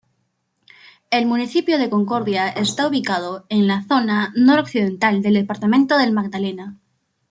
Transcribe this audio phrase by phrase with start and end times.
[1.11, 6.79] El Municipio de Concordia está ubicado en la zona nor-occidental del Departamento del Magdalena.